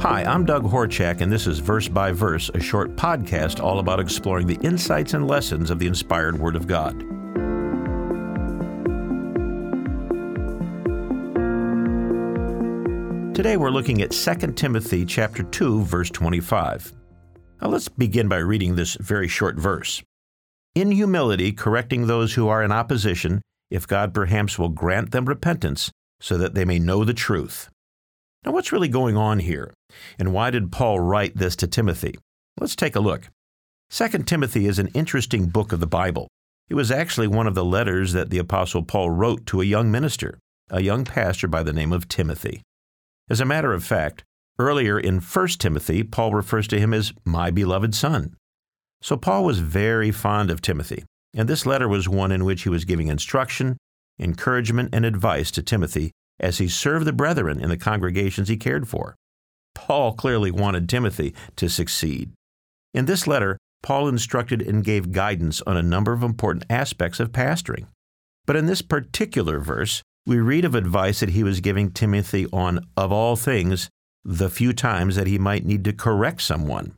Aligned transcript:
Hi, 0.00 0.24
I'm 0.24 0.46
Doug 0.46 0.64
Horchak, 0.64 1.20
and 1.20 1.30
this 1.30 1.46
is 1.46 1.58
Verse 1.58 1.86
by 1.86 2.10
Verse, 2.10 2.50
a 2.54 2.58
short 2.58 2.96
podcast 2.96 3.62
all 3.62 3.80
about 3.80 4.00
exploring 4.00 4.46
the 4.46 4.58
insights 4.62 5.12
and 5.12 5.28
lessons 5.28 5.68
of 5.68 5.78
the 5.78 5.86
inspired 5.86 6.38
Word 6.38 6.56
of 6.56 6.66
God. 6.66 6.98
Today 13.34 13.58
we're 13.58 13.68
looking 13.68 14.00
at 14.00 14.12
2 14.12 14.52
Timothy 14.52 15.04
chapter 15.04 15.42
2 15.42 15.84
verse 15.84 16.08
25. 16.08 16.94
Now 17.60 17.68
let's 17.68 17.90
begin 17.90 18.26
by 18.26 18.38
reading 18.38 18.76
this 18.76 18.94
very 18.94 19.28
short 19.28 19.56
verse. 19.56 20.02
In 20.74 20.92
humility 20.92 21.52
correcting 21.52 22.06
those 22.06 22.32
who 22.32 22.48
are 22.48 22.62
in 22.62 22.72
opposition, 22.72 23.42
if 23.70 23.86
God 23.86 24.14
perhaps 24.14 24.58
will 24.58 24.70
grant 24.70 25.10
them 25.10 25.26
repentance 25.26 25.90
so 26.20 26.38
that 26.38 26.54
they 26.54 26.64
may 26.64 26.78
know 26.78 27.04
the 27.04 27.12
truth. 27.12 27.68
Now 28.44 28.52
what's 28.52 28.72
really 28.72 28.88
going 28.88 29.16
on 29.16 29.38
here? 29.40 29.72
And 30.18 30.32
why 30.32 30.50
did 30.50 30.72
Paul 30.72 30.98
write 30.98 31.36
this 31.36 31.56
to 31.56 31.66
Timothy? 31.66 32.14
Let's 32.58 32.74
take 32.74 32.96
a 32.96 33.00
look. 33.00 33.28
2 33.90 34.08
Timothy 34.24 34.66
is 34.66 34.78
an 34.78 34.88
interesting 34.88 35.46
book 35.48 35.72
of 35.72 35.80
the 35.80 35.86
Bible. 35.86 36.28
It 36.68 36.74
was 36.74 36.90
actually 36.90 37.26
one 37.26 37.46
of 37.46 37.54
the 37.54 37.64
letters 37.64 38.12
that 38.12 38.30
the 38.30 38.38
apostle 38.38 38.82
Paul 38.82 39.10
wrote 39.10 39.44
to 39.46 39.60
a 39.60 39.64
young 39.64 39.90
minister, 39.90 40.38
a 40.70 40.80
young 40.80 41.04
pastor 41.04 41.48
by 41.48 41.62
the 41.62 41.72
name 41.72 41.92
of 41.92 42.08
Timothy. 42.08 42.62
As 43.28 43.40
a 43.40 43.44
matter 43.44 43.72
of 43.74 43.84
fact, 43.84 44.22
earlier 44.58 44.98
in 44.98 45.20
1 45.20 45.48
Timothy, 45.58 46.02
Paul 46.02 46.32
refers 46.32 46.66
to 46.68 46.78
him 46.78 46.94
as 46.94 47.12
my 47.24 47.50
beloved 47.50 47.94
son. 47.94 48.36
So 49.02 49.16
Paul 49.16 49.44
was 49.44 49.58
very 49.58 50.12
fond 50.12 50.50
of 50.50 50.62
Timothy, 50.62 51.04
and 51.34 51.48
this 51.48 51.66
letter 51.66 51.88
was 51.88 52.08
one 52.08 52.32
in 52.32 52.44
which 52.44 52.62
he 52.62 52.68
was 52.68 52.84
giving 52.84 53.08
instruction, 53.08 53.76
encouragement, 54.18 54.90
and 54.92 55.04
advice 55.04 55.50
to 55.52 55.62
Timothy 55.62 56.12
as 56.40 56.58
he 56.58 56.68
served 56.68 57.06
the 57.06 57.12
brethren 57.12 57.60
in 57.60 57.68
the 57.68 57.76
congregations 57.76 58.48
he 58.48 58.56
cared 58.56 58.88
for. 58.88 59.14
Paul 59.74 60.14
clearly 60.14 60.50
wanted 60.50 60.88
Timothy 60.88 61.34
to 61.56 61.68
succeed. 61.68 62.32
In 62.92 63.04
this 63.04 63.26
letter, 63.26 63.56
Paul 63.82 64.08
instructed 64.08 64.60
and 64.60 64.84
gave 64.84 65.12
guidance 65.12 65.62
on 65.62 65.76
a 65.76 65.82
number 65.82 66.12
of 66.12 66.22
important 66.22 66.64
aspects 66.68 67.20
of 67.20 67.32
pastoring. 67.32 67.86
But 68.46 68.56
in 68.56 68.66
this 68.66 68.82
particular 68.82 69.60
verse, 69.60 70.02
we 70.26 70.38
read 70.38 70.64
of 70.64 70.74
advice 70.74 71.20
that 71.20 71.30
he 71.30 71.42
was 71.42 71.60
giving 71.60 71.90
Timothy 71.90 72.46
on, 72.52 72.86
of 72.96 73.12
all 73.12 73.36
things, 73.36 73.88
the 74.24 74.50
few 74.50 74.72
times 74.72 75.16
that 75.16 75.26
he 75.26 75.38
might 75.38 75.64
need 75.64 75.84
to 75.84 75.92
correct 75.92 76.42
someone. 76.42 76.94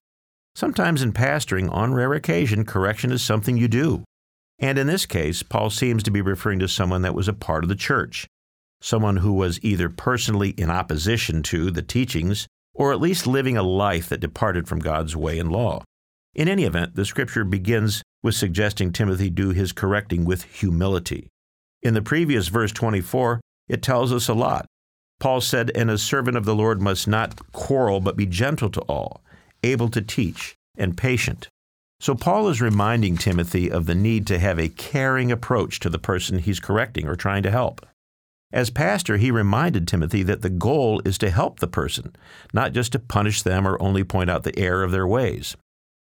Sometimes 0.54 1.02
in 1.02 1.12
pastoring, 1.12 1.70
on 1.70 1.94
rare 1.94 2.12
occasion, 2.12 2.64
correction 2.64 3.12
is 3.12 3.22
something 3.22 3.56
you 3.56 3.68
do. 3.68 4.04
And 4.58 4.78
in 4.78 4.86
this 4.86 5.06
case, 5.06 5.42
Paul 5.42 5.70
seems 5.70 6.02
to 6.02 6.10
be 6.10 6.20
referring 6.20 6.58
to 6.58 6.68
someone 6.68 7.02
that 7.02 7.14
was 7.14 7.28
a 7.28 7.32
part 7.32 7.64
of 7.64 7.68
the 7.68 7.76
church, 7.76 8.26
someone 8.82 9.18
who 9.18 9.32
was 9.32 9.62
either 9.62 9.88
personally 9.88 10.50
in 10.50 10.68
opposition 10.68 11.42
to 11.44 11.70
the 11.70 11.82
teachings 11.82 12.46
or 12.74 12.92
at 12.92 13.00
least 13.00 13.26
living 13.26 13.56
a 13.56 13.62
life 13.62 14.08
that 14.08 14.20
departed 14.20 14.66
from 14.66 14.80
God's 14.80 15.16
way 15.16 15.38
and 15.38 15.50
law. 15.50 15.82
In 16.34 16.48
any 16.48 16.64
event, 16.64 16.94
the 16.94 17.04
scripture 17.04 17.44
begins 17.44 18.02
with 18.22 18.34
suggesting 18.34 18.92
Timothy 18.92 19.30
do 19.30 19.50
his 19.50 19.72
correcting 19.72 20.24
with 20.24 20.44
humility. 20.44 21.28
In 21.82 21.94
the 21.94 22.02
previous 22.02 22.48
verse 22.48 22.72
24, 22.72 23.40
it 23.68 23.82
tells 23.82 24.12
us 24.12 24.28
a 24.28 24.34
lot. 24.34 24.66
Paul 25.20 25.40
said, 25.40 25.70
And 25.74 25.90
a 25.90 25.98
servant 25.98 26.36
of 26.36 26.44
the 26.44 26.54
Lord 26.54 26.80
must 26.80 27.06
not 27.06 27.52
quarrel, 27.52 28.00
but 28.00 28.16
be 28.16 28.26
gentle 28.26 28.70
to 28.70 28.80
all, 28.82 29.22
able 29.62 29.88
to 29.90 30.00
teach, 30.00 30.54
and 30.76 30.96
patient. 30.96 31.48
So 32.00 32.14
Paul 32.14 32.48
is 32.48 32.60
reminding 32.60 33.16
Timothy 33.16 33.70
of 33.70 33.86
the 33.86 33.94
need 33.94 34.26
to 34.26 34.38
have 34.38 34.58
a 34.58 34.68
caring 34.68 35.30
approach 35.30 35.78
to 35.80 35.90
the 35.90 36.00
person 36.00 36.38
he's 36.38 36.58
correcting 36.58 37.06
or 37.06 37.14
trying 37.14 37.44
to 37.44 37.50
help. 37.50 37.86
As 38.52 38.68
pastor, 38.68 39.16
he 39.16 39.30
reminded 39.30 39.88
Timothy 39.88 40.22
that 40.24 40.42
the 40.42 40.50
goal 40.50 41.00
is 41.04 41.16
to 41.18 41.30
help 41.30 41.58
the 41.58 41.66
person, 41.66 42.14
not 42.52 42.72
just 42.72 42.92
to 42.92 42.98
punish 42.98 43.42
them 43.42 43.66
or 43.66 43.80
only 43.80 44.04
point 44.04 44.28
out 44.28 44.42
the 44.42 44.58
error 44.58 44.82
of 44.82 44.92
their 44.92 45.06
ways. 45.06 45.56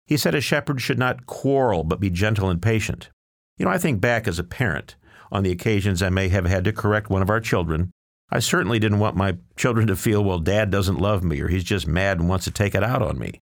He 0.06 0.16
said 0.16 0.34
a 0.34 0.40
shepherd 0.40 0.80
should 0.80 0.98
not 0.98 1.26
quarrel, 1.26 1.84
but 1.84 2.00
be 2.00 2.08
gentle 2.08 2.48
and 2.48 2.62
patient. 2.62 3.10
You 3.58 3.66
know, 3.66 3.70
I 3.70 3.76
think 3.76 4.00
back 4.00 4.26
as 4.26 4.38
a 4.38 4.44
parent 4.44 4.96
on 5.30 5.42
the 5.42 5.50
occasions 5.50 6.02
I 6.02 6.08
may 6.08 6.28
have 6.28 6.46
had 6.46 6.64
to 6.64 6.72
correct 6.72 7.10
one 7.10 7.20
of 7.20 7.28
our 7.28 7.40
children. 7.40 7.90
I 8.30 8.38
certainly 8.38 8.78
didn't 8.78 9.00
want 9.00 9.16
my 9.16 9.36
children 9.56 9.86
to 9.88 9.96
feel, 9.96 10.24
well, 10.24 10.38
dad 10.38 10.70
doesn't 10.70 11.00
love 11.00 11.22
me 11.22 11.40
or 11.40 11.48
he's 11.48 11.64
just 11.64 11.86
mad 11.86 12.18
and 12.18 12.28
wants 12.28 12.44
to 12.46 12.50
take 12.50 12.74
it 12.74 12.82
out 12.82 13.02
on 13.02 13.18
me. 13.18 13.40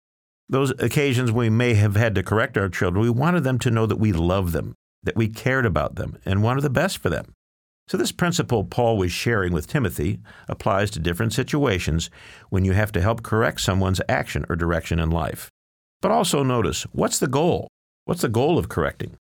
Those 0.48 0.70
occasions 0.78 1.32
we 1.32 1.50
may 1.50 1.74
have 1.74 1.96
had 1.96 2.14
to 2.14 2.22
correct 2.22 2.56
our 2.56 2.68
children, 2.68 3.02
we 3.02 3.10
wanted 3.10 3.42
them 3.42 3.58
to 3.60 3.70
know 3.70 3.86
that 3.86 3.98
we 3.98 4.12
loved 4.12 4.52
them, 4.52 4.74
that 5.02 5.16
we 5.16 5.28
cared 5.28 5.66
about 5.66 5.96
them, 5.96 6.18
and 6.24 6.42
wanted 6.42 6.62
the 6.62 6.70
best 6.70 6.98
for 6.98 7.10
them. 7.10 7.34
So, 7.88 7.96
this 7.96 8.12
principle 8.12 8.64
Paul 8.64 8.96
was 8.96 9.12
sharing 9.12 9.52
with 9.52 9.66
Timothy 9.66 10.20
applies 10.48 10.90
to 10.92 11.00
different 11.00 11.32
situations 11.32 12.10
when 12.48 12.64
you 12.64 12.72
have 12.72 12.92
to 12.92 13.00
help 13.00 13.22
correct 13.22 13.60
someone's 13.60 14.00
action 14.08 14.46
or 14.48 14.56
direction 14.56 14.98
in 14.98 15.10
life. 15.10 15.50
But 16.00 16.12
also 16.12 16.42
notice 16.42 16.84
what's 16.92 17.18
the 17.18 17.26
goal? 17.26 17.68
What's 18.04 18.22
the 18.22 18.28
goal 18.28 18.58
of 18.58 18.68
correcting? 18.68 19.16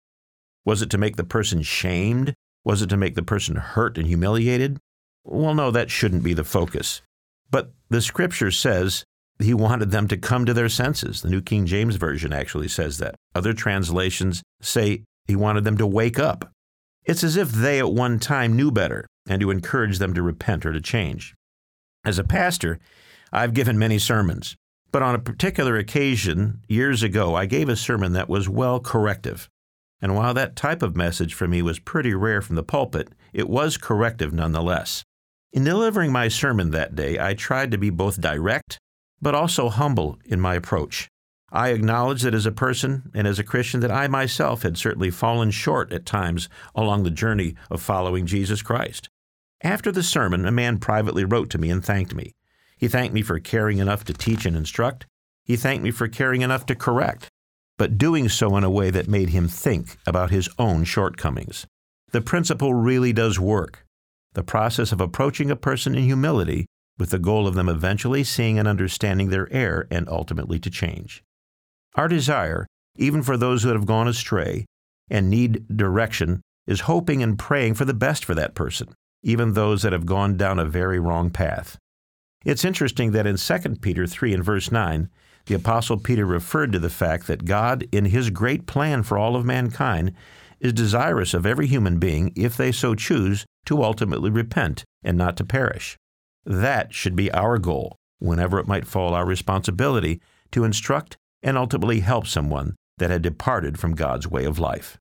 Was 0.65 0.81
it 0.81 0.89
to 0.91 0.97
make 0.97 1.15
the 1.15 1.23
person 1.23 1.63
shamed 1.63 2.35
was 2.63 2.81
it 2.81 2.89
to 2.89 2.97
make 2.97 3.15
the 3.15 3.23
person 3.23 3.55
hurt 3.55 3.97
and 3.97 4.07
humiliated? 4.07 4.77
Well, 5.23 5.53
no, 5.53 5.71
that 5.71 5.89
shouldn't 5.89 6.23
be 6.23 6.33
the 6.33 6.43
focus. 6.43 7.01
But 7.49 7.71
the 7.89 8.01
scripture 8.01 8.51
says 8.51 9.03
he 9.39 9.53
wanted 9.53 9.91
them 9.91 10.07
to 10.09 10.17
come 10.17 10.45
to 10.45 10.53
their 10.53 10.69
senses. 10.69 11.21
The 11.21 11.29
New 11.29 11.41
King 11.41 11.65
James 11.65 11.95
Version 11.95 12.33
actually 12.33 12.67
says 12.67 12.99
that. 12.99 13.15
Other 13.33 13.53
translations 13.53 14.43
say 14.61 15.03
he 15.25 15.35
wanted 15.35 15.63
them 15.63 15.77
to 15.77 15.87
wake 15.87 16.19
up. 16.19 16.51
It's 17.05 17.23
as 17.23 17.37
if 17.37 17.51
they 17.51 17.79
at 17.79 17.91
one 17.91 18.19
time 18.19 18.55
knew 18.55 18.71
better 18.71 19.07
and 19.27 19.41
to 19.41 19.51
encourage 19.51 19.99
them 19.99 20.13
to 20.13 20.21
repent 20.21 20.65
or 20.65 20.73
to 20.73 20.81
change. 20.81 21.35
As 22.03 22.19
a 22.19 22.23
pastor, 22.23 22.79
I've 23.31 23.53
given 23.53 23.77
many 23.77 23.99
sermons, 23.99 24.55
but 24.91 25.01
on 25.01 25.15
a 25.15 25.19
particular 25.19 25.77
occasion, 25.77 26.61
years 26.67 27.03
ago, 27.03 27.35
I 27.35 27.45
gave 27.45 27.69
a 27.69 27.75
sermon 27.75 28.13
that 28.13 28.29
was 28.29 28.49
well 28.49 28.79
corrective. 28.79 29.49
And 30.01 30.15
while 30.15 30.33
that 30.33 30.55
type 30.55 30.81
of 30.81 30.95
message 30.95 31.33
for 31.33 31.47
me 31.47 31.61
was 31.61 31.79
pretty 31.79 32.13
rare 32.13 32.41
from 32.41 32.55
the 32.55 32.63
pulpit, 32.63 33.09
it 33.33 33.47
was 33.47 33.77
corrective 33.77 34.33
nonetheless. 34.33 35.03
In 35.53 35.63
delivering 35.63 36.11
my 36.11 36.27
sermon 36.27 36.71
that 36.71 36.95
day, 36.95 37.19
I 37.19 37.33
tried 37.33 37.71
to 37.71 37.77
be 37.77 37.89
both 37.89 38.19
direct 38.19 38.79
but 39.21 39.35
also 39.35 39.69
humble 39.69 40.17
in 40.25 40.39
my 40.39 40.55
approach. 40.55 41.07
I 41.51 41.69
acknowledge 41.69 42.21
that 42.21 42.33
as 42.33 42.45
a 42.45 42.51
person 42.51 43.11
and 43.13 43.27
as 43.27 43.39
a 43.39 43.43
Christian 43.43 43.81
that 43.81 43.91
I 43.91 44.07
myself 44.07 44.63
had 44.63 44.77
certainly 44.77 45.11
fallen 45.11 45.51
short 45.51 45.91
at 45.91 46.05
times 46.05 46.47
along 46.73 47.03
the 47.03 47.11
journey 47.11 47.55
of 47.69 47.81
following 47.81 48.25
Jesus 48.25 48.61
Christ. 48.61 49.09
After 49.63 49.91
the 49.91 50.03
sermon, 50.03 50.45
a 50.45 50.51
man 50.51 50.79
privately 50.79 51.25
wrote 51.25 51.49
to 51.51 51.57
me 51.57 51.69
and 51.69 51.83
thanked 51.83 52.15
me. 52.15 52.33
He 52.77 52.87
thanked 52.87 53.13
me 53.13 53.21
for 53.21 53.39
caring 53.39 53.79
enough 53.79 54.03
to 54.05 54.13
teach 54.13 54.45
and 54.45 54.55
instruct. 54.55 55.05
He 55.43 55.55
thanked 55.55 55.83
me 55.83 55.91
for 55.91 56.07
caring 56.07 56.41
enough 56.41 56.65
to 56.67 56.75
correct 56.75 57.29
but 57.81 57.97
doing 57.97 58.29
so 58.29 58.55
in 58.57 58.63
a 58.63 58.69
way 58.69 58.91
that 58.91 59.07
made 59.07 59.29
him 59.29 59.47
think 59.47 59.97
about 60.05 60.29
his 60.29 60.47
own 60.59 60.83
shortcomings. 60.83 61.65
The 62.11 62.21
principle 62.21 62.75
really 62.75 63.11
does 63.11 63.39
work. 63.39 63.87
The 64.33 64.43
process 64.43 64.91
of 64.91 65.01
approaching 65.01 65.49
a 65.49 65.55
person 65.55 65.95
in 65.95 66.03
humility 66.03 66.67
with 66.99 67.09
the 67.09 67.17
goal 67.17 67.47
of 67.47 67.55
them 67.55 67.67
eventually 67.67 68.23
seeing 68.23 68.59
and 68.59 68.67
understanding 68.67 69.29
their 69.31 69.51
error 69.51 69.87
and 69.89 70.07
ultimately 70.07 70.59
to 70.59 70.69
change. 70.69 71.23
Our 71.95 72.07
desire, 72.07 72.67
even 72.95 73.21
for 73.21 73.37
those 73.37 73.63
who 73.63 73.69
have 73.69 73.85
gone 73.85 74.07
astray 74.07 74.65
and 75.09 75.29
need 75.29 75.67
direction, 75.75 76.41
is 76.67 76.81
hoping 76.81 77.21
and 77.21 77.37
praying 77.37 77.73
for 77.73 77.85
the 77.85 77.93
best 77.93 78.23
for 78.23 78.35
that 78.35 78.55
person, 78.55 78.93
even 79.23 79.53
those 79.53 79.81
that 79.81 79.93
have 79.93 80.05
gone 80.05 80.37
down 80.37 80.59
a 80.59 80.65
very 80.65 80.99
wrong 80.99 81.29
path. 81.29 81.77
It's 82.45 82.65
interesting 82.65 83.11
that 83.11 83.27
in 83.27 83.37
2 83.37 83.75
Peter 83.81 84.07
3 84.07 84.33
and 84.33 84.43
verse 84.43 84.71
9, 84.71 85.09
the 85.45 85.55
Apostle 85.55 85.97
Peter 85.97 86.25
referred 86.25 86.71
to 86.71 86.79
the 86.79 86.89
fact 86.89 87.27
that 87.27 87.45
God, 87.45 87.85
in 87.91 88.05
his 88.05 88.29
great 88.29 88.65
plan 88.67 89.03
for 89.03 89.17
all 89.17 89.35
of 89.35 89.45
mankind, 89.45 90.13
is 90.59 90.73
desirous 90.73 91.33
of 91.33 91.45
every 91.45 91.67
human 91.67 91.97
being, 91.97 92.31
if 92.35 92.55
they 92.55 92.71
so 92.71 92.95
choose, 92.95 93.45
to 93.65 93.83
ultimately 93.83 94.29
repent 94.29 94.83
and 95.03 95.17
not 95.17 95.35
to 95.37 95.43
perish. 95.43 95.97
That 96.45 96.93
should 96.93 97.15
be 97.15 97.31
our 97.31 97.57
goal, 97.57 97.97
whenever 98.19 98.59
it 98.59 98.67
might 98.67 98.87
fall 98.87 99.13
our 99.13 99.25
responsibility 99.25 100.21
to 100.51 100.63
instruct 100.63 101.17
and 101.43 101.57
ultimately 101.57 101.99
help 101.99 102.27
someone 102.27 102.75
that 102.97 103.09
had 103.09 103.21
departed 103.21 103.79
from 103.79 103.95
God's 103.95 104.27
way 104.27 104.45
of 104.45 104.59
life. 104.59 104.97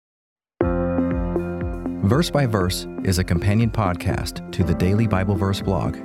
Verse 2.05 2.31
by 2.31 2.47
Verse 2.47 2.87
is 3.05 3.19
a 3.19 3.25
companion 3.25 3.71
podcast 3.71 4.51
to 4.53 4.65
the 4.65 4.75
Daily 4.75 5.07
Bible 5.07 5.35
Verse 5.35 5.61
blog, 5.61 5.97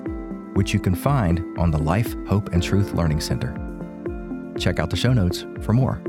which 0.55 0.73
you 0.73 0.79
can 0.79 0.93
find 0.93 1.43
on 1.57 1.71
the 1.71 1.79
Life, 1.79 2.15
Hope, 2.27 2.49
and 2.49 2.61
Truth 2.61 2.93
Learning 2.93 3.19
Center. 3.21 3.55
Check 4.59 4.79
out 4.79 4.89
the 4.89 4.97
show 4.97 5.13
notes 5.13 5.45
for 5.61 5.73
more. 5.73 6.01